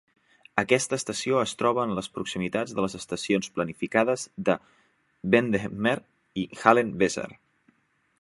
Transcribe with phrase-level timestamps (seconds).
[0.59, 4.55] Aquesta estació es troba en les proximitats de les estacions planificades de
[5.35, 5.95] Bendemeer
[6.45, 7.29] i Halen Besar.